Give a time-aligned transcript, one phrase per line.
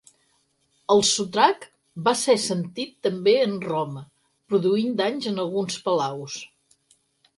[0.93, 1.67] El sotrac
[2.07, 4.03] va ser sentit també en Roma,
[4.55, 6.41] produint danys en alguns palaus.